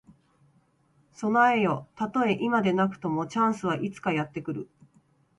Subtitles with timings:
[1.13, 1.87] 備えよ。
[1.95, 4.67] たとえ今ではなくとも、チャンスはいつかやって来る。